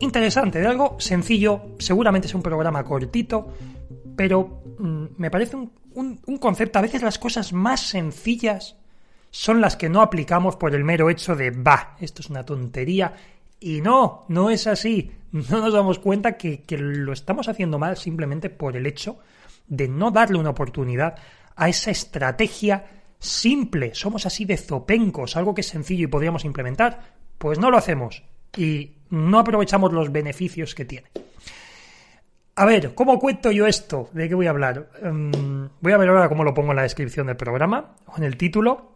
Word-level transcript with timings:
interesante, 0.00 0.60
de 0.60 0.66
algo 0.66 0.96
sencillo, 0.98 1.76
seguramente 1.78 2.26
es 2.26 2.34
un 2.34 2.42
programa 2.42 2.84
cortito, 2.84 3.52
pero 4.16 4.62
mm, 4.78 5.04
me 5.16 5.30
parece 5.30 5.56
un, 5.56 6.38
concepto, 6.38 6.78
a 6.78 6.82
veces 6.82 7.02
las 7.02 7.18
cosas 7.18 7.52
más 7.52 7.80
sencillas 7.80 8.76
son 9.30 9.60
las 9.60 9.76
que 9.76 9.88
no 9.88 10.02
aplicamos 10.02 10.56
por 10.56 10.74
el 10.74 10.84
mero 10.84 11.10
hecho 11.10 11.34
de, 11.34 11.50
va, 11.50 11.96
esto 12.00 12.22
es 12.22 12.30
una 12.30 12.44
tontería, 12.44 13.14
y 13.58 13.80
no, 13.80 14.24
no 14.28 14.50
es 14.50 14.66
así, 14.66 15.12
no 15.32 15.60
nos 15.60 15.72
damos 15.72 15.98
cuenta 15.98 16.36
que, 16.36 16.62
que 16.62 16.78
lo 16.78 17.12
estamos 17.12 17.48
haciendo 17.48 17.78
mal 17.78 17.96
simplemente 17.96 18.50
por 18.50 18.76
el 18.76 18.86
hecho 18.86 19.18
de 19.66 19.88
no 19.88 20.10
darle 20.10 20.38
una 20.38 20.50
oportunidad 20.50 21.16
a 21.56 21.68
esa 21.68 21.90
estrategia 21.90 22.84
simple, 23.18 23.94
somos 23.94 24.26
así 24.26 24.44
de 24.44 24.56
zopencos, 24.56 25.36
algo 25.36 25.54
que 25.54 25.62
es 25.62 25.68
sencillo 25.68 26.04
y 26.04 26.08
podríamos 26.08 26.44
implementar, 26.44 27.00
pues 27.38 27.58
no 27.58 27.70
lo 27.70 27.78
hacemos. 27.78 28.22
Y 28.56 28.95
no 29.10 29.38
aprovechamos 29.38 29.92
los 29.92 30.12
beneficios 30.12 30.74
que 30.74 30.84
tiene. 30.84 31.08
A 32.58 32.64
ver, 32.64 32.94
¿cómo 32.94 33.18
cuento 33.18 33.50
yo 33.50 33.66
esto? 33.66 34.08
¿De 34.12 34.28
qué 34.28 34.34
voy 34.34 34.46
a 34.46 34.50
hablar? 34.50 34.88
Em, 35.02 35.68
voy 35.80 35.92
a 35.92 35.98
ver 35.98 36.08
ahora 36.08 36.28
cómo 36.28 36.42
lo 36.42 36.54
pongo 36.54 36.70
en 36.72 36.76
la 36.76 36.82
descripción 36.82 37.26
del 37.26 37.36
programa 37.36 37.96
o 38.06 38.16
en 38.16 38.24
el 38.24 38.38
título, 38.38 38.92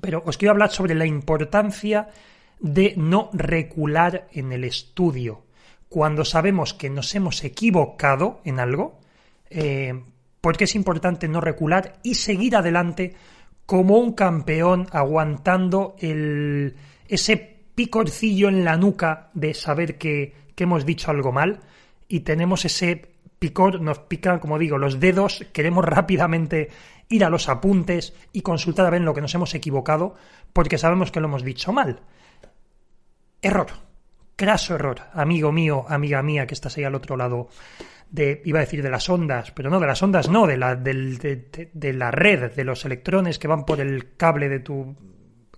pero 0.00 0.22
os 0.26 0.36
quiero 0.36 0.52
hablar 0.52 0.70
sobre 0.70 0.94
la 0.94 1.06
importancia 1.06 2.08
de 2.58 2.94
no 2.96 3.30
recular 3.32 4.26
en 4.32 4.52
el 4.52 4.64
estudio. 4.64 5.44
Cuando 5.88 6.24
sabemos 6.24 6.74
que 6.74 6.90
nos 6.90 7.14
hemos 7.14 7.44
equivocado 7.44 8.40
en 8.44 8.58
algo, 8.58 8.98
eh, 9.50 9.94
porque 10.40 10.64
es 10.64 10.74
importante 10.74 11.28
no 11.28 11.40
recular 11.40 11.98
y 12.02 12.14
seguir 12.14 12.56
adelante 12.56 13.14
como 13.66 13.98
un 13.98 14.14
campeón 14.14 14.88
aguantando 14.90 15.94
el, 16.00 16.74
ese 17.06 17.49
picorcillo 17.74 18.48
en 18.48 18.64
la 18.64 18.76
nuca 18.76 19.30
de 19.34 19.54
saber 19.54 19.98
que, 19.98 20.38
hemos 20.56 20.84
dicho 20.84 21.10
algo 21.10 21.32
mal 21.32 21.60
y 22.06 22.20
tenemos 22.20 22.66
ese 22.66 23.12
picor, 23.38 23.80
nos 23.80 24.00
pican, 24.00 24.38
como 24.40 24.58
digo, 24.58 24.76
los 24.76 25.00
dedos, 25.00 25.46
queremos 25.54 25.86
rápidamente 25.86 26.68
ir 27.08 27.24
a 27.24 27.30
los 27.30 27.48
apuntes 27.48 28.12
y 28.34 28.42
consultar 28.42 28.84
a 28.84 28.90
ver 28.90 29.00
lo 29.00 29.14
que 29.14 29.22
nos 29.22 29.34
hemos 29.34 29.54
equivocado 29.54 30.16
porque 30.52 30.76
sabemos 30.76 31.10
que 31.10 31.20
lo 31.20 31.28
hemos 31.28 31.44
dicho 31.44 31.72
mal. 31.72 32.00
Error, 33.40 33.68
craso 34.36 34.74
error, 34.74 35.00
amigo 35.14 35.50
mío, 35.50 35.86
amiga 35.88 36.22
mía 36.22 36.46
que 36.46 36.52
estás 36.52 36.76
ahí 36.76 36.84
al 36.84 36.94
otro 36.94 37.16
lado 37.16 37.48
de, 38.10 38.42
iba 38.44 38.58
a 38.58 38.64
decir 38.64 38.82
de 38.82 38.90
las 38.90 39.08
ondas, 39.08 39.52
pero 39.52 39.70
no, 39.70 39.80
de 39.80 39.86
las 39.86 40.02
ondas 40.02 40.28
no, 40.28 40.46
de 40.46 40.58
la, 40.58 40.76
de 40.76 41.92
la 41.94 42.10
red, 42.10 42.52
de 42.52 42.64
los 42.64 42.84
electrones 42.84 43.38
que 43.38 43.48
van 43.48 43.64
por 43.64 43.80
el 43.80 44.14
cable 44.16 44.50
de 44.50 44.60
tu 44.60 44.94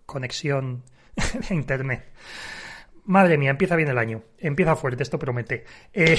conexión 0.06 0.84
de 1.48 1.54
Internet. 1.54 2.12
Madre 3.04 3.36
mía, 3.36 3.50
empieza 3.50 3.76
bien 3.76 3.88
el 3.88 3.98
año. 3.98 4.22
Empieza 4.38 4.76
fuerte, 4.76 5.02
esto 5.02 5.18
promete. 5.18 5.64
Eh, 5.92 6.18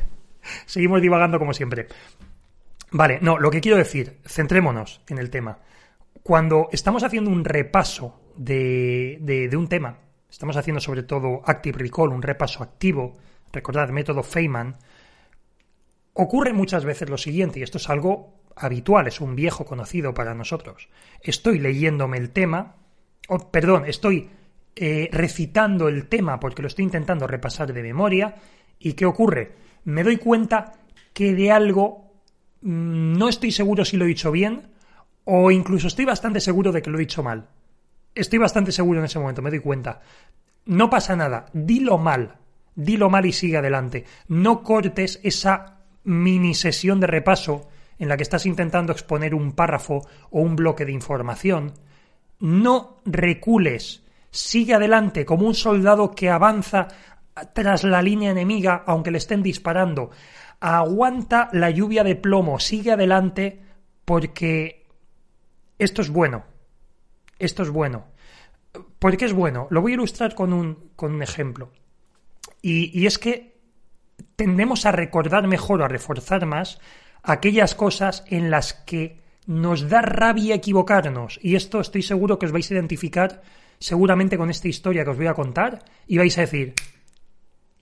seguimos 0.66 1.02
divagando 1.02 1.38
como 1.38 1.52
siempre. 1.52 1.88
Vale, 2.92 3.18
no, 3.22 3.38
lo 3.38 3.50
que 3.50 3.60
quiero 3.60 3.78
decir, 3.78 4.20
centrémonos 4.26 5.00
en 5.08 5.18
el 5.18 5.30
tema. 5.30 5.58
Cuando 6.22 6.68
estamos 6.72 7.02
haciendo 7.02 7.30
un 7.30 7.44
repaso 7.44 8.20
de, 8.36 9.18
de, 9.20 9.56
un 9.56 9.68
tema, 9.68 9.98
estamos 10.30 10.56
haciendo 10.56 10.80
sobre 10.80 11.02
todo 11.02 11.42
Active 11.46 11.78
Recall, 11.78 12.10
un 12.10 12.22
repaso 12.22 12.62
activo, 12.62 13.14
recordad, 13.52 13.88
método 13.88 14.22
Feynman, 14.22 14.76
ocurre 16.12 16.52
muchas 16.52 16.84
veces 16.84 17.08
lo 17.08 17.18
siguiente, 17.18 17.60
y 17.60 17.62
esto 17.62 17.78
es 17.78 17.88
algo 17.88 18.34
habitual, 18.54 19.06
es 19.06 19.20
un 19.20 19.34
viejo 19.34 19.64
conocido 19.64 20.12
para 20.12 20.34
nosotros. 20.34 20.90
Estoy 21.22 21.58
leyéndome 21.58 22.18
el 22.18 22.30
tema, 22.30 22.76
perdón, 23.50 23.84
estoy 23.86 24.28
eh, 24.74 25.08
recitando 25.12 25.88
el 25.88 26.08
tema 26.08 26.40
porque 26.40 26.62
lo 26.62 26.68
estoy 26.68 26.84
intentando 26.84 27.26
repasar 27.26 27.72
de 27.72 27.82
memoria. 27.82 28.36
¿Y 28.78 28.94
qué 28.94 29.06
ocurre? 29.06 29.52
Me 29.84 30.02
doy 30.02 30.16
cuenta 30.16 30.72
que 31.12 31.34
de 31.34 31.50
algo 31.50 32.12
mm, 32.62 33.18
no 33.18 33.28
estoy 33.28 33.52
seguro 33.52 33.84
si 33.84 33.96
lo 33.96 34.04
he 34.04 34.08
dicho 34.08 34.30
bien 34.30 34.72
o 35.24 35.50
incluso 35.50 35.86
estoy 35.86 36.04
bastante 36.04 36.40
seguro 36.40 36.72
de 36.72 36.82
que 36.82 36.90
lo 36.90 36.98
he 36.98 37.00
dicho 37.00 37.22
mal. 37.22 37.48
Estoy 38.14 38.38
bastante 38.38 38.72
seguro 38.72 38.98
en 38.98 39.06
ese 39.06 39.18
momento, 39.18 39.42
me 39.42 39.50
doy 39.50 39.60
cuenta. 39.60 40.00
No 40.64 40.90
pasa 40.90 41.16
nada, 41.16 41.46
dilo 41.52 41.98
mal, 41.98 42.36
dilo 42.74 43.10
mal 43.10 43.26
y 43.26 43.32
sigue 43.32 43.56
adelante. 43.56 44.04
No 44.28 44.62
cortes 44.62 45.20
esa 45.22 45.80
mini 46.04 46.54
sesión 46.54 47.00
de 47.00 47.06
repaso 47.06 47.68
en 47.98 48.08
la 48.08 48.16
que 48.16 48.22
estás 48.22 48.46
intentando 48.46 48.92
exponer 48.92 49.34
un 49.34 49.52
párrafo 49.52 50.06
o 50.30 50.40
un 50.40 50.56
bloque 50.56 50.84
de 50.84 50.92
información 50.92 51.72
no 52.42 53.00
recules, 53.04 54.02
sigue 54.32 54.74
adelante 54.74 55.24
como 55.24 55.46
un 55.46 55.54
soldado 55.54 56.10
que 56.10 56.28
avanza 56.28 56.88
tras 57.54 57.84
la 57.84 58.02
línea 58.02 58.32
enemiga 58.32 58.82
aunque 58.84 59.12
le 59.12 59.18
estén 59.18 59.44
disparando. 59.44 60.10
Aguanta 60.58 61.48
la 61.52 61.70
lluvia 61.70 62.02
de 62.02 62.16
plomo, 62.16 62.58
sigue 62.58 62.90
adelante 62.90 63.62
porque 64.04 64.86
esto 65.78 66.02
es 66.02 66.10
bueno. 66.10 66.44
Esto 67.38 67.62
es 67.62 67.70
bueno. 67.70 68.06
¿Por 68.98 69.16
qué 69.16 69.26
es 69.26 69.32
bueno? 69.32 69.68
Lo 69.70 69.80
voy 69.80 69.92
a 69.92 69.94
ilustrar 69.94 70.34
con 70.34 70.52
un, 70.52 70.90
con 70.96 71.12
un 71.14 71.22
ejemplo. 71.22 71.70
Y, 72.60 72.90
y 72.98 73.06
es 73.06 73.18
que 73.20 73.60
tendemos 74.34 74.84
a 74.84 74.90
recordar 74.90 75.46
mejor 75.46 75.80
o 75.80 75.84
a 75.84 75.88
reforzar 75.88 76.44
más 76.44 76.80
aquellas 77.22 77.76
cosas 77.76 78.24
en 78.26 78.50
las 78.50 78.74
que 78.74 79.21
nos 79.46 79.88
da 79.88 80.02
rabia 80.02 80.54
equivocarnos. 80.54 81.38
Y 81.42 81.56
esto 81.56 81.80
estoy 81.80 82.02
seguro 82.02 82.38
que 82.38 82.46
os 82.46 82.52
vais 82.52 82.70
a 82.70 82.74
identificar 82.74 83.42
seguramente 83.78 84.38
con 84.38 84.50
esta 84.50 84.68
historia 84.68 85.04
que 85.04 85.10
os 85.10 85.16
voy 85.16 85.26
a 85.26 85.34
contar 85.34 85.84
y 86.06 86.18
vais 86.18 86.36
a 86.38 86.42
decir, 86.42 86.74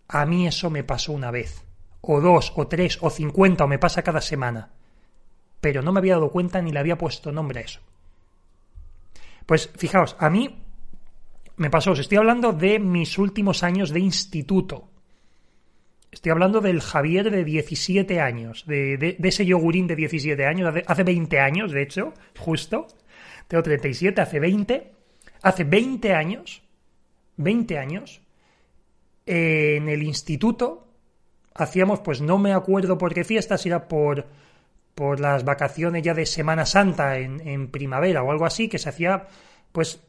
a 0.08 0.24
mí 0.26 0.46
eso 0.46 0.70
me 0.70 0.84
pasó 0.84 1.12
una 1.12 1.30
vez, 1.30 1.64
o 2.00 2.20
dos, 2.20 2.52
o 2.56 2.66
tres, 2.66 2.98
o 3.00 3.10
cincuenta, 3.10 3.64
o 3.64 3.68
me 3.68 3.78
pasa 3.78 4.02
cada 4.02 4.20
semana. 4.20 4.70
Pero 5.60 5.82
no 5.82 5.92
me 5.92 6.00
había 6.00 6.14
dado 6.14 6.30
cuenta 6.30 6.62
ni 6.62 6.72
le 6.72 6.80
había 6.80 6.98
puesto 6.98 7.32
nombre 7.32 7.60
a 7.60 7.64
eso. 7.64 7.80
Pues 9.44 9.70
fijaos, 9.76 10.16
a 10.18 10.30
mí 10.30 10.64
me 11.56 11.70
pasó, 11.70 11.92
os 11.92 11.98
estoy 11.98 12.18
hablando 12.18 12.52
de 12.52 12.78
mis 12.78 13.18
últimos 13.18 13.62
años 13.62 13.90
de 13.90 14.00
instituto. 14.00 14.89
Estoy 16.20 16.32
hablando 16.32 16.60
del 16.60 16.82
Javier 16.82 17.30
de 17.30 17.44
17 17.44 18.20
años, 18.20 18.66
de, 18.66 19.16
ese 19.22 19.46
yogurín 19.46 19.86
de 19.86 19.96
17 19.96 20.44
años, 20.44 20.74
hace 20.86 21.02
20 21.02 21.40
años, 21.40 21.72
de 21.72 21.80
hecho, 21.80 22.12
justo. 22.38 22.88
Tengo 23.48 23.62
37, 23.62 24.20
hace 24.20 24.38
20. 24.38 24.92
Hace 25.40 25.64
20 25.64 26.12
años, 26.12 26.62
20 27.38 27.78
años, 27.78 28.20
en 29.24 29.88
el 29.88 30.02
instituto 30.02 30.88
hacíamos, 31.54 32.00
pues 32.00 32.20
no 32.20 32.36
me 32.36 32.52
acuerdo 32.52 32.98
por 32.98 33.14
qué 33.14 33.24
fiestas, 33.24 33.64
era 33.64 33.88
por, 33.88 34.26
por 34.94 35.20
las 35.20 35.42
vacaciones 35.46 36.02
ya 36.02 36.12
de 36.12 36.26
Semana 36.26 36.66
Santa 36.66 37.16
en, 37.16 37.40
en 37.48 37.70
primavera 37.70 38.22
o 38.22 38.30
algo 38.30 38.44
así, 38.44 38.68
que 38.68 38.78
se 38.78 38.90
hacía, 38.90 39.26
pues 39.72 40.02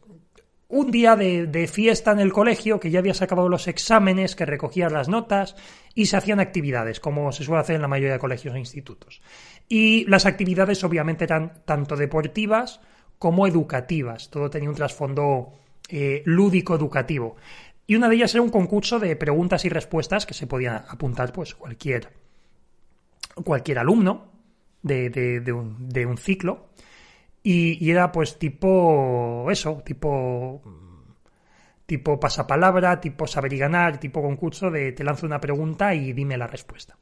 un 0.72 0.90
día 0.90 1.16
de, 1.16 1.70
fiesta 1.72 2.12
en 2.12 2.20
el 2.20 2.32
colegio, 2.32 2.79
que 2.79 2.90
ya 2.90 3.00
habías 3.00 3.22
acabado 3.22 3.50
los 3.50 3.68
exámenes, 3.68 4.35
que 4.35 4.46
recogías 4.46 4.91
las 4.91 5.09
notas 5.09 5.56
y 5.94 6.06
se 6.06 6.18
hacían 6.18 6.40
actividades, 6.40 7.00
como 7.00 7.32
se 7.32 7.44
suele 7.44 7.62
hacer 7.62 7.76
en 7.76 7.82
la 7.82 7.88
mayoría 7.90 8.14
de 8.14 8.20
colegios 8.20 8.56
e 8.56 8.59
institutos. 8.59 9.22
Y 9.68 10.06
las 10.06 10.26
actividades 10.26 10.84
obviamente 10.84 11.26
eran 11.26 11.64
tanto 11.66 11.96
deportivas 11.96 12.79
como 13.20 13.46
educativas. 13.47 14.29
Todo 14.29 14.50
tenía 14.50 14.70
un 14.70 14.76
trasfondo 14.76 15.53
eh, 15.90 16.23
lúdico-educativo. 16.26 17.35
Y 17.85 17.96
una 17.96 18.08
de 18.08 18.16
ellas 18.16 18.34
era 18.34 18.41
un 18.41 18.50
concurso 18.50 19.00
de 19.00 19.16
preguntas 19.17 19.66
y 19.66 19.70
respuestas 19.70 20.26
que 20.26 20.34
se 20.34 20.47
podía 20.47 20.78
apuntar 20.88 21.34
pues 21.34 21.53
cualquier, 21.53 22.09
cualquier 23.44 23.79
alumno 23.79 24.32
de, 24.82 25.44
un, 25.53 25.90
de 25.90 26.06
un 26.06 26.17
ciclo. 26.17 26.70
Y, 27.43 27.90
era 27.90 28.11
pues 28.11 28.38
tipo 28.38 29.47
eso, 29.49 29.82
tipo 29.84 30.61
tipo 31.85 32.20
pasapalabra, 32.20 33.02
tipo 33.02 33.28
saber 33.28 33.53
y 33.53 33.58
ganar, 33.58 33.99
tipo 33.99 34.22
concurso 34.22 34.72
de 34.72 34.93
te 34.93 35.03
lanzo 35.03 35.26
una 35.26 35.41
pregunta 35.41 35.93
y 35.93 36.14
dime 36.14 36.38
la 36.38 36.47
respuesta. 36.47 36.97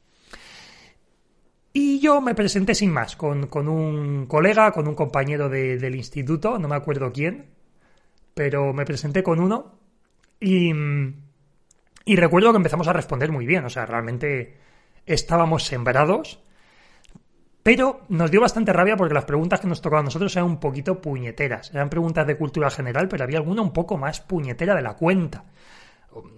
Y 1.72 2.00
yo 2.00 2.20
me 2.20 2.34
presenté 2.34 2.74
sin 2.74 2.90
más, 2.90 3.14
con, 3.14 3.48
un 3.68 4.26
colega, 4.26 4.72
con 4.72 4.88
un 4.88 4.94
compañero 4.96 5.48
del 5.48 5.94
instituto, 5.94 6.58
no 6.58 6.66
me 6.66 6.74
acuerdo 6.74 7.12
quién, 7.12 7.46
pero 8.34 8.72
me 8.72 8.84
presenté 8.84 9.22
con 9.22 9.38
uno 9.38 9.78
y, 10.40 10.72
Y 12.04 12.16
recuerdo 12.16 12.50
que 12.50 12.56
empezamos 12.56 12.88
a 12.88 12.92
responder 12.92 13.30
muy 13.30 13.46
bien, 13.46 13.64
o 13.64 13.70
sea, 13.70 13.86
realmente 13.86 14.56
estábamos 15.06 15.64
sembrados, 15.64 16.42
pero 17.62 18.02
nos 18.08 18.30
dio 18.30 18.40
bastante 18.40 18.72
rabia 18.72 18.96
porque 18.96 19.14
las 19.14 19.24
preguntas 19.24 19.60
que 19.60 19.66
nos 19.66 19.82
tocaban 19.82 20.04
a 20.04 20.06
nosotros 20.06 20.34
eran 20.34 20.46
un 20.46 20.60
poquito 20.60 21.00
puñeteras. 21.00 21.70
Eran 21.74 21.90
preguntas 21.90 22.26
de 22.26 22.36
cultura 22.36 22.70
general, 22.70 23.08
pero 23.08 23.24
había 23.24 23.38
alguna 23.38 23.62
un 23.62 23.72
poco 23.72 23.98
más 23.98 24.20
puñetera 24.20 24.74
de 24.74 24.82
la 24.82 24.94
cuenta. 24.94 25.44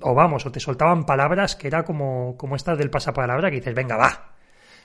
O, 0.00 0.14
vamos, 0.14 0.44
o 0.44 0.52
te 0.52 0.60
soltaban 0.60 1.06
palabras 1.06 1.56
que 1.56 1.68
era 1.68 1.84
como, 1.84 2.36
como 2.36 2.56
estas 2.56 2.76
del 2.76 2.90
pasapalabra 2.90 3.50
que 3.50 3.56
dices, 3.56 3.74
venga, 3.74 3.96
va, 3.96 4.32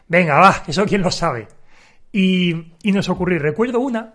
venga, 0.08 0.40
va, 0.40 0.64
eso 0.68 0.86
quién 0.86 1.02
lo 1.02 1.12
sabe. 1.12 1.48
Y, 2.12 2.74
y 2.84 2.92
nos 2.92 3.10
ocurrió, 3.10 3.40
recuerdo 3.40 3.80
una 3.80 4.14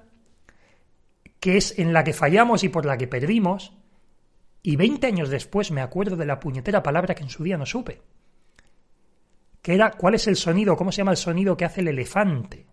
que 1.40 1.56
es 1.56 1.76
en 1.76 1.92
la 1.92 2.04
que 2.04 2.12
fallamos 2.12 2.62
y 2.62 2.68
por 2.68 2.86
la 2.86 2.96
que 2.96 3.08
perdimos, 3.08 3.72
y 4.62 4.76
20 4.76 5.08
años 5.08 5.28
después 5.28 5.72
me 5.72 5.80
acuerdo 5.80 6.16
de 6.16 6.24
la 6.24 6.38
puñetera 6.38 6.84
palabra 6.84 7.16
que 7.16 7.24
en 7.24 7.30
su 7.30 7.42
día 7.42 7.58
no 7.58 7.66
supe. 7.66 8.00
Que 9.62 9.74
era, 9.74 9.92
¿cuál 9.92 10.14
es 10.14 10.26
el 10.26 10.36
sonido? 10.36 10.76
¿Cómo 10.76 10.90
se 10.90 10.98
llama 10.98 11.12
el 11.12 11.16
sonido 11.16 11.56
que 11.56 11.64
hace 11.64 11.80
el 11.80 11.88
elefante? 11.88 12.66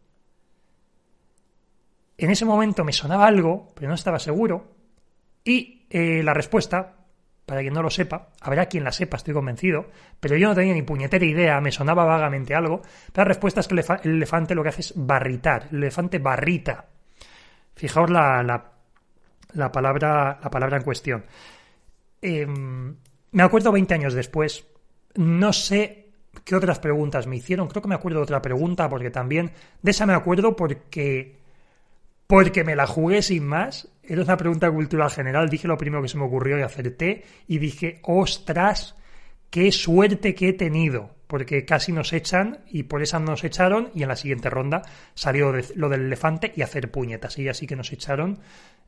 En 2.17 2.31
ese 2.31 2.45
momento 2.45 2.83
me 2.83 2.91
sonaba 2.91 3.27
algo, 3.27 3.67
pero 3.75 3.87
no 3.87 3.95
estaba 3.95 4.19
seguro. 4.19 4.75
Y 5.43 5.85
eh, 5.89 6.21
la 6.23 6.33
respuesta, 6.33 6.95
para 7.45 7.61
quien 7.61 7.73
no 7.73 7.81
lo 7.81 7.89
sepa, 7.89 8.29
habrá 8.41 8.65
quien 8.65 8.83
la 8.83 8.91
sepa, 8.91 9.17
estoy 9.17 9.33
convencido, 9.33 9.87
pero 10.19 10.35
yo 10.35 10.49
no 10.49 10.55
tenía 10.55 10.73
ni 10.73 10.81
puñetera 10.81 11.25
idea, 11.25 11.61
me 11.61 11.71
sonaba 11.71 12.03
vagamente 12.03 12.55
algo. 12.55 12.81
La 13.13 13.23
respuesta 13.23 13.61
es 13.61 13.67
que 13.67 13.75
el, 13.75 14.15
elefante 14.15 14.53
lo 14.53 14.63
que 14.63 14.69
hace 14.69 14.81
es 14.81 14.93
barritar, 14.95 15.67
el 15.71 15.77
elefante 15.77 16.19
barrita. 16.19 16.87
Fijaos 17.75 18.09
la, 18.09 18.43
la, 19.53 19.71
palabra, 19.71 20.39
la 20.43 20.49
palabra 20.49 20.77
en 20.77 20.83
cuestión. 20.83 21.25
Em, 22.21 22.95
me 23.31 23.43
acuerdo 23.43 23.71
20 23.71 23.93
años 23.93 24.13
después, 24.13 24.67
no 25.15 25.53
sé 25.53 25.98
qué 26.49 26.55
otras 26.55 26.79
preguntas 26.79 27.27
me 27.27 27.35
hicieron, 27.35 27.67
creo 27.67 27.83
que 27.83 27.87
me 27.87 27.93
acuerdo 27.93 28.17
de 28.17 28.23
otra 28.23 28.41
pregunta, 28.41 28.89
porque 28.89 29.11
también 29.11 29.51
de 29.83 29.91
esa 29.91 30.07
me 30.07 30.15
acuerdo 30.15 30.55
porque, 30.55 31.35
porque 32.25 32.63
me 32.63 32.75
la 32.75 32.87
jugué 32.87 33.21
sin 33.21 33.45
más. 33.45 33.87
Era 34.01 34.23
una 34.23 34.35
pregunta 34.35 34.71
cultural 34.71 35.11
general, 35.11 35.47
dije 35.47 35.67
lo 35.67 35.77
primero 35.77 36.01
que 36.01 36.07
se 36.07 36.17
me 36.17 36.23
ocurrió 36.23 36.57
y 36.57 36.63
acerté, 36.63 37.23
y 37.47 37.59
dije, 37.59 37.99
ostras, 38.01 38.95
qué 39.51 39.71
suerte 39.71 40.33
que 40.33 40.49
he 40.49 40.53
tenido, 40.53 41.11
porque 41.27 41.65
casi 41.65 41.91
nos 41.91 42.13
echan 42.13 42.63
y 42.65 42.81
por 42.81 43.03
esa 43.03 43.19
nos 43.19 43.43
echaron 43.43 43.91
y 43.93 44.01
en 44.01 44.09
la 44.09 44.15
siguiente 44.15 44.49
ronda 44.49 44.81
salió 45.13 45.53
lo 45.75 45.87
del 45.87 46.01
elefante 46.01 46.51
y 46.55 46.63
hacer 46.63 46.89
puñetas. 46.89 47.37
Y 47.37 47.47
así 47.47 47.67
que 47.67 47.75
nos 47.75 47.93
echaron 47.93 48.39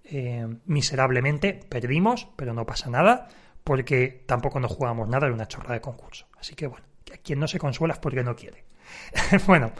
eh, 0.06 0.48
miserablemente, 0.66 1.60
perdimos, 1.70 2.28
pero 2.36 2.56
no 2.56 2.66
pasa 2.66 2.90
nada, 2.90 3.28
porque 3.64 4.24
tampoco 4.26 4.60
nos 4.60 4.72
jugamos 4.72 5.08
nada 5.08 5.28
en 5.28 5.34
una 5.34 5.48
chorra 5.48 5.76
de 5.76 5.82
concurso. 5.82 6.26
Así 6.40 6.56
que 6.56 6.66
bueno, 6.66 6.91
quien 7.24 7.40
no 7.40 7.48
se 7.48 7.60
consuela 7.60 7.94
es 7.94 8.00
porque 8.00 8.24
no 8.24 8.36
quiere. 8.36 8.64
bueno, 9.48 9.72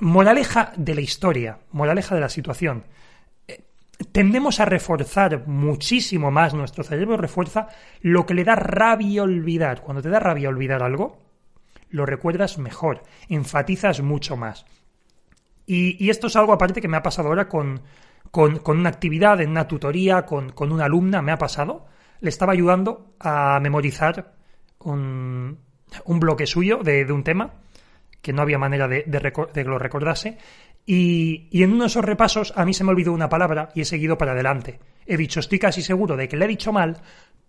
moraleja 0.00 0.72
de 0.76 0.94
la 0.94 1.00
historia, 1.00 1.58
moraleja 1.72 2.14
de 2.14 2.20
la 2.20 2.28
situación. 2.28 2.84
Eh, 3.48 3.62
tendemos 4.12 4.60
a 4.60 4.64
reforzar 4.64 5.46
muchísimo 5.46 6.30
más, 6.30 6.54
nuestro 6.54 6.84
cerebro 6.84 7.16
refuerza 7.16 7.68
lo 8.00 8.26
que 8.26 8.34
le 8.34 8.44
da 8.44 8.56
rabia 8.56 9.22
olvidar. 9.22 9.82
Cuando 9.82 10.02
te 10.02 10.08
da 10.08 10.20
rabia 10.20 10.48
olvidar 10.48 10.82
algo, 10.82 11.18
lo 11.90 12.06
recuerdas 12.06 12.58
mejor, 12.58 13.02
enfatizas 13.28 14.00
mucho 14.02 14.36
más. 14.36 14.66
Y, 15.66 16.10
esto 16.10 16.28
es 16.28 16.36
algo 16.36 16.52
aparte 16.52 16.80
que 16.80 16.86
me 16.86 16.96
ha 16.96 17.02
pasado 17.02 17.28
ahora 17.28 17.48
con, 17.48 17.82
con, 18.30 18.60
una 18.66 18.88
actividad, 18.88 19.40
en 19.40 19.50
una 19.50 19.66
tutoría, 19.66 20.24
con, 20.24 20.52
una 20.58 20.84
alumna, 20.84 21.22
me 21.22 21.32
ha 21.32 21.38
pasado. 21.38 21.86
Le 22.20 22.28
estaba 22.28 22.52
ayudando 22.52 23.14
a 23.18 23.58
memorizar 23.60 24.34
un, 24.78 25.58
un 26.04 26.20
bloque 26.20 26.46
suyo 26.46 26.78
de, 26.82 27.10
un 27.12 27.24
tema, 27.24 27.54
que 28.22 28.32
no 28.32 28.42
había 28.42 28.58
manera 28.58 28.88
de, 28.88 29.04
que 29.52 29.64
lo 29.64 29.78
recordase. 29.78 30.38
Y, 30.84 31.48
en 31.52 31.72
uno 31.72 31.84
de 31.84 31.88
esos 31.88 32.04
repasos 32.04 32.52
a 32.56 32.64
mí 32.64 32.72
se 32.72 32.84
me 32.84 32.90
olvidó 32.90 33.12
una 33.12 33.28
palabra 33.28 33.70
y 33.74 33.80
he 33.80 33.84
seguido 33.84 34.16
para 34.18 34.32
adelante. 34.32 34.78
He 35.06 35.16
dicho, 35.16 35.40
estoy 35.40 35.58
casi 35.58 35.82
seguro 35.82 36.16
de 36.16 36.28
que 36.28 36.36
le 36.36 36.44
he 36.44 36.48
dicho 36.48 36.72
mal, 36.72 37.00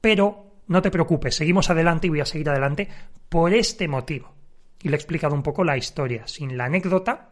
pero 0.02 0.46
no 0.68 0.82
te 0.82 0.92
preocupes, 0.92 1.36
seguimos 1.36 1.70
adelante 1.70 2.08
y 2.08 2.10
voy 2.10 2.20
a 2.20 2.26
seguir 2.26 2.50
adelante 2.50 2.88
por 3.30 3.54
este 3.54 3.88
motivo. 3.88 4.34
Y 4.82 4.90
le 4.90 4.96
he 4.96 5.00
explicado 5.00 5.34
un 5.34 5.44
poco 5.44 5.64
la 5.64 5.78
historia, 5.78 6.28
sin 6.28 6.58
la 6.58 6.66
anécdota, 6.66 7.30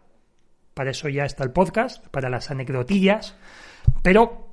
para 0.74 0.92
eso 0.92 1.10
ya 1.10 1.26
está 1.26 1.44
el 1.44 1.52
podcast, 1.52 2.06
para 2.08 2.30
las 2.30 2.52
anecdotillas. 2.52 3.36
Pero 4.02 4.50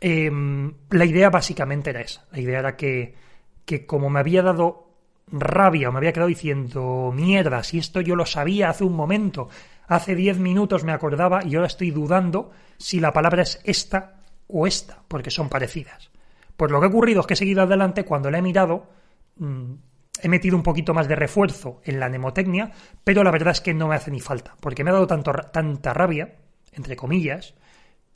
em, 0.00 0.72
la 0.90 1.04
idea 1.04 1.30
básicamente 1.30 1.90
era 1.90 2.00
esa. 2.00 2.26
La 2.30 2.40
idea 2.40 2.58
era 2.60 2.76
que 2.76 3.14
como 3.86 4.10
me 4.10 4.20
había 4.20 4.42
dado 4.42 4.91
rabia 5.28 5.90
me 5.90 5.98
había 5.98 6.12
quedado 6.12 6.28
diciendo 6.28 7.12
mierda, 7.14 7.62
si 7.62 7.78
esto 7.78 8.00
yo 8.00 8.16
lo 8.16 8.26
sabía 8.26 8.70
hace 8.70 8.84
un 8.84 8.94
momento, 8.94 9.48
hace 9.86 10.14
diez 10.14 10.38
minutos 10.38 10.84
me 10.84 10.92
acordaba 10.92 11.44
y 11.44 11.54
ahora 11.54 11.66
estoy 11.66 11.90
dudando 11.90 12.50
si 12.76 13.00
la 13.00 13.12
palabra 13.12 13.42
es 13.42 13.60
esta 13.64 14.20
o 14.48 14.66
esta, 14.66 15.02
porque 15.08 15.30
son 15.30 15.48
parecidas. 15.48 16.10
Pues 16.56 16.70
lo 16.70 16.80
que 16.80 16.86
ha 16.86 16.90
ocurrido 16.90 17.20
es 17.20 17.26
que 17.26 17.34
he 17.34 17.36
seguido 17.36 17.62
adelante 17.62 18.04
cuando 18.04 18.30
la 18.30 18.38
he 18.38 18.42
mirado. 18.42 18.88
Mm, 19.36 19.74
he 20.20 20.28
metido 20.28 20.56
un 20.56 20.62
poquito 20.62 20.94
más 20.94 21.08
de 21.08 21.16
refuerzo 21.16 21.80
en 21.84 21.98
la 21.98 22.08
mnemotecnia, 22.08 22.70
pero 23.02 23.24
la 23.24 23.30
verdad 23.30 23.52
es 23.52 23.60
que 23.60 23.74
no 23.74 23.88
me 23.88 23.96
hace 23.96 24.10
ni 24.10 24.20
falta, 24.20 24.54
porque 24.60 24.84
me 24.84 24.90
ha 24.90 24.92
dado 24.94 25.06
tanto, 25.06 25.32
tanta 25.32 25.94
rabia, 25.94 26.36
entre 26.72 26.96
comillas, 26.96 27.54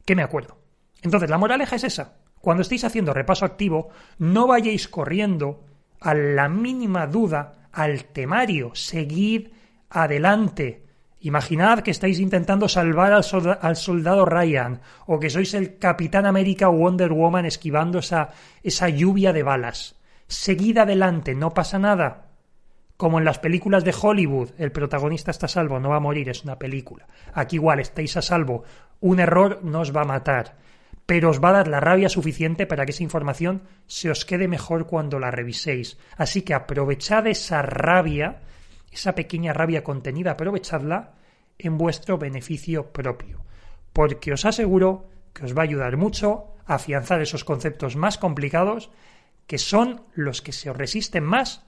que 0.05 0.15
me 0.15 0.23
acuerdo. 0.23 0.59
Entonces, 1.03 1.31
la 1.31 1.39
moraleja 1.39 1.77
es 1.77 1.85
esa. 1.85 2.19
Cuando 2.41 2.63
estéis 2.63 2.85
haciendo 2.85 3.13
repaso 3.13 3.45
activo, 3.45 3.89
no 4.19 4.47
vayáis 4.47 4.89
corriendo 4.89 5.65
a 6.01 6.15
la 6.15 6.49
mínima 6.49 7.07
duda 7.07 7.69
al 7.73 8.05
temario. 8.05 8.75
Seguid 8.75 9.49
adelante. 9.91 10.85
Imaginad 11.21 11.81
que 11.81 11.91
estáis 11.91 12.21
intentando 12.21 12.69
salvar 12.69 13.13
al, 13.13 13.25
al, 13.61 13.77
soldado 13.77 14.25
Ryan 14.27 14.81
o 15.07 15.19
que 15.19 15.31
sois 15.31 15.55
el 15.55 15.79
Capitán 15.79 16.27
América 16.27 16.69
Wonder 16.69 17.13
Woman 17.13 17.47
esquivando 17.47 17.99
esa, 17.99 18.31
esa 18.63 18.89
lluvia 18.89 19.33
de 19.33 19.43
balas 19.43 19.97
seguid 20.29 20.79
adelante, 20.79 21.35
no 21.35 21.55
pasa 21.55 21.79
nada. 21.79 22.27
Como 22.97 23.19
en 23.19 23.25
las 23.27 23.39
películas 23.39 23.85
de 23.85 23.95
Hollywood, 24.01 24.51
el 24.59 24.73
protagonista 24.73 25.31
está 25.31 25.47
a 25.47 25.51
salvo, 25.51 25.79
no 25.79 25.91
va 25.91 25.97
a 25.97 26.01
morir, 26.01 26.29
es 26.31 26.45
una 26.45 26.59
película. 26.59 27.07
Aquí 27.35 27.57
igual, 27.57 27.79
estáis 27.79 28.17
a 28.17 28.23
salvo, 28.23 28.65
un 29.01 29.21
error 29.21 29.61
no 29.63 29.81
os 29.81 29.95
va 29.95 30.03
a 30.03 30.07
matar, 30.07 30.57
pero 31.07 31.31
os 31.31 31.41
va 31.41 31.51
a 31.51 31.63
dar 31.63 31.69
la 31.69 31.81
rabia 31.81 32.09
suficiente 32.09 32.67
para 32.67 32.85
que 32.85 32.91
esa 32.91 33.05
información 33.05 33.63
se 33.87 34.11
os 34.11 34.25
quede 34.25 34.49
mejor 34.49 34.87
cuando 34.87 35.21
la 35.21 35.31
reviséis. 35.31 35.99
Así 36.17 36.43
que 36.43 36.53
aprovechad 36.53 37.27
esa 37.29 37.63
rabia, 37.63 38.43
esa 38.91 39.15
pequeña 39.15 39.53
rabia 39.53 39.85
contenida, 39.85 40.33
aprovechadla 40.33 41.15
en 41.59 41.79
vuestro 41.79 42.19
beneficio 42.19 42.93
propio, 42.93 43.41
porque 43.93 44.33
os 44.33 44.45
aseguro 44.45 45.09
que 45.33 45.45
os 45.45 45.57
va 45.57 45.63
a 45.63 45.65
ayudar 45.65 45.97
mucho 45.97 46.57
a 46.67 46.75
afianzar 46.75 47.23
esos 47.23 47.45
conceptos 47.45 47.95
más 47.95 48.19
complicados 48.19 48.91
que 49.47 49.59
son 49.59 50.03
los 50.15 50.43
que 50.43 50.53
se 50.53 50.71
os 50.71 50.77
resisten 50.77 51.23
más 51.23 51.63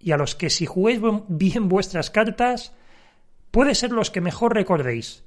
y 0.00 0.10
a 0.10 0.16
los 0.16 0.34
que 0.34 0.50
si 0.50 0.66
juguéis 0.66 1.00
bien 1.28 1.68
vuestras 1.68 2.10
cartas, 2.10 2.74
puede 3.52 3.76
ser 3.76 3.92
los 3.92 4.10
que 4.10 4.20
mejor 4.20 4.54
recordéis. 4.54 5.22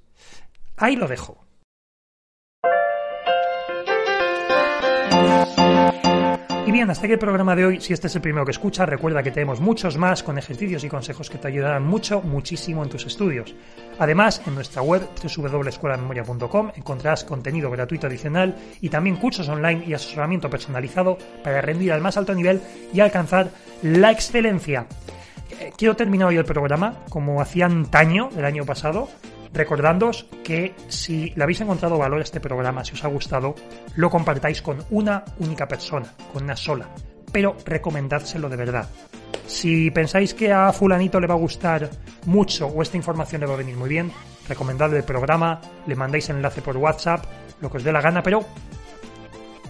Ahí 0.76 0.98
lo 0.98 1.08
dejo. 1.08 1.45
Bien, 6.76 6.90
hasta 6.90 7.06
aquí 7.06 7.14
el 7.14 7.20
programa 7.20 7.56
de 7.56 7.66
hoy. 7.66 7.80
Si 7.80 7.94
este 7.94 8.08
es 8.08 8.16
el 8.18 8.22
primero 8.22 8.44
que 8.44 8.52
escuchas, 8.52 8.90
recuerda 8.90 9.24
que 9.24 9.32
tenemos 9.32 9.62
muchos 9.62 9.98
más 9.98 10.24
con 10.24 10.38
ejercicios 10.38 10.84
y 10.84 10.90
consejos 10.90 11.30
que 11.30 11.38
te 11.38 11.48
ayudarán 11.48 11.88
mucho, 11.88 12.22
muchísimo 12.22 12.84
en 12.84 12.90
tus 12.90 13.06
estudios. 13.06 13.56
Además, 13.98 14.42
en 14.46 14.56
nuestra 14.56 14.82
web 14.82 15.08
www.escuelamemoria.com 15.24 16.72
encontrarás 16.76 17.24
contenido 17.24 17.72
gratuito 17.72 18.08
adicional 18.08 18.58
y 18.82 18.90
también 18.90 19.16
cursos 19.16 19.48
online 19.48 19.86
y 19.88 19.94
asesoramiento 19.94 20.50
personalizado 20.50 21.18
para 21.46 21.62
rendir 21.62 21.94
al 21.94 22.02
más 22.02 22.18
alto 22.18 22.36
nivel 22.36 22.60
y 22.94 23.00
alcanzar 23.00 23.52
la 23.82 24.12
excelencia. 24.12 24.86
Eh, 25.52 25.72
quiero 25.78 25.96
terminar 25.96 26.28
hoy 26.28 26.36
el 26.36 26.44
programa 26.44 27.06
como 27.08 27.40
hacía 27.40 27.68
antaño, 27.68 28.32
el 28.36 28.44
año 28.44 28.66
pasado, 28.66 29.08
recordándoos 29.56 30.28
que 30.44 30.76
si 30.90 31.32
le 31.36 31.44
habéis 31.44 31.62
encontrado 31.62 31.98
valor 31.98 32.20
a 32.20 32.24
este 32.24 32.40
programa, 32.40 32.84
si 32.84 32.94
os 32.94 33.04
ha 33.04 33.08
gustado, 33.08 33.56
lo 33.96 34.10
compartáis 34.10 34.62
con 34.62 34.84
una 34.92 35.24
única 35.40 35.68
persona, 35.68 36.14
con 36.32 36.44
una 36.44 36.56
sola, 36.56 36.90
pero 37.32 37.56
recomendádselo 37.66 38.50
de 38.50 38.58
verdad. 38.58 38.90
Si 39.48 39.90
pensáis 39.92 40.34
que 40.34 40.52
a 40.52 40.72
fulanito 40.74 41.20
le 41.20 41.28
va 41.28 41.36
a 41.36 41.38
gustar 41.38 41.90
mucho 42.26 42.68
o 42.68 42.82
esta 42.82 42.98
información 42.98 43.42
le 43.42 43.48
va 43.48 43.54
a 43.54 43.58
venir 43.58 43.76
muy 43.76 43.90
bien, 43.90 44.12
recomendadle 44.48 44.98
el 44.98 45.04
programa, 45.04 45.62
le 45.88 45.96
mandáis 45.96 46.30
enlace 46.30 46.62
por 46.62 46.78
WhatsApp, 46.78 47.26
lo 47.62 47.72
que 47.72 47.78
os 47.78 47.84
dé 47.84 47.92
la 47.92 48.02
gana, 48.02 48.22
pero 48.22 48.44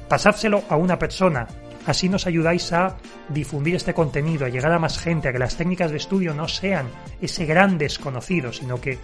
pasádselo 0.07 0.63
a 0.69 0.75
una 0.75 0.97
persona. 0.97 1.47
Así 1.85 2.09
nos 2.09 2.25
ayudáis 2.25 2.71
a 2.73 2.97
difundir 3.29 3.75
este 3.75 3.93
contenido, 3.93 4.45
a 4.45 4.49
llegar 4.49 4.71
a 4.71 4.79
más 4.79 4.97
gente, 4.97 5.27
a 5.27 5.31
que 5.31 5.39
las 5.39 5.55
técnicas 5.55 5.91
de 5.91 5.97
estudio 5.97 6.33
no 6.33 6.47
sean 6.47 6.87
ese 7.21 7.45
gran 7.45 7.77
desconocido, 7.77 8.51
sino 8.51 8.81
que 8.81 8.97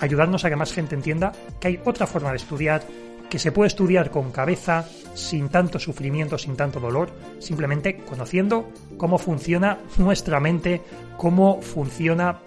ayudarnos 0.00 0.44
a 0.44 0.50
que 0.50 0.56
más 0.56 0.72
gente 0.72 0.94
entienda 0.94 1.32
que 1.60 1.68
hay 1.68 1.80
otra 1.84 2.06
forma 2.06 2.30
de 2.30 2.36
estudiar, 2.36 2.82
que 3.28 3.38
se 3.38 3.52
puede 3.52 3.68
estudiar 3.68 4.10
con 4.10 4.32
cabeza, 4.32 4.86
sin 5.14 5.48
tanto 5.48 5.78
sufrimiento, 5.78 6.36
sin 6.36 6.56
tanto 6.56 6.80
dolor, 6.80 7.10
simplemente 7.38 7.98
conociendo 7.98 8.70
cómo 8.96 9.18
funciona 9.18 9.78
nuestra 9.98 10.40
mente, 10.40 10.82
cómo 11.16 11.62
funciona 11.62 12.40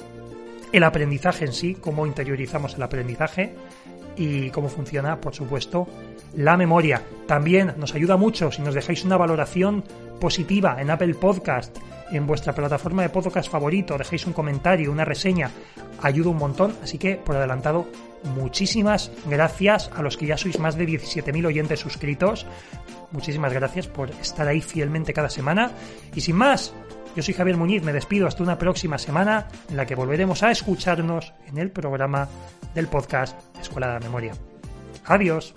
el 0.74 0.84
aprendizaje 0.84 1.46
en 1.46 1.54
sí, 1.54 1.76
cómo 1.76 2.06
interiorizamos 2.06 2.76
el 2.76 2.84
aprendizaje 2.84 3.56
y 4.18 4.50
cómo 4.50 4.70
funciona, 4.70 5.20
por 5.20 5.34
supuesto, 5.34 5.88
la 6.36 6.58
memoria. 6.58 7.02
También 7.28 7.74
nos 7.78 7.96
ayuda 7.96 8.18
mucho 8.18 8.52
si 8.52 8.62
nos 8.62 8.76
dejáis 8.76 9.04
una 9.04 9.18
valoración 9.18 9.84
positiva 10.20 10.82
en 10.82 10.92
Apple 10.92 11.16
Podcast, 11.16 11.78
en 12.12 12.28
vuestra 12.28 12.54
plataforma 12.54 13.02
de 13.02 13.10
podcast 13.10 13.50
favorito, 13.50 13.98
dejéis 13.98 14.28
un 14.28 14.34
comentario, 14.34 14.92
una 14.92 15.04
reseña, 15.04 15.50
ayuda 16.02 16.30
un 16.30 16.38
montón, 16.38 16.76
así 16.84 16.98
que 16.98 17.16
por 17.16 17.36
adelantado 17.36 17.88
muchísimas 18.36 19.12
gracias 19.28 19.90
a 19.96 20.02
los 20.02 20.16
que 20.16 20.28
ya 20.28 20.38
sois 20.38 20.60
más 20.60 20.76
de 20.78 20.86
17.000 20.86 21.46
oyentes 21.46 21.80
suscritos. 21.80 22.46
Muchísimas 23.12 23.52
gracias 23.52 23.88
por 23.88 24.12
estar 24.12 24.48
ahí 24.48 24.62
fielmente 24.62 25.14
cada 25.14 25.30
semana. 25.30 25.72
Y 26.16 26.22
sin 26.22 26.36
más, 26.36 26.74
yo 27.16 27.24
soy 27.24 27.34
Javier 27.34 27.58
Muñiz, 27.58 27.84
me 27.84 27.94
despido 27.94 28.28
hasta 28.28 28.44
una 28.44 28.58
próxima 28.58 28.98
semana 28.98 29.48
en 29.70 29.78
la 29.78 29.86
que 29.86 29.96
volveremos 29.96 30.44
a 30.44 30.52
escucharnos 30.52 31.34
en 31.48 31.58
el 31.58 31.72
programa 31.72 32.30
del 32.74 32.88
podcast 32.88 33.40
Escuela 33.60 33.88
de 33.88 33.94
la 33.94 34.00
Memoria. 34.00 34.34
Adiós. 35.06 35.54